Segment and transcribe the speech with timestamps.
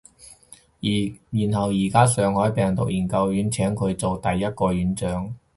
[1.29, 5.31] 然後而家上海病毒研究院請佢做第一個院長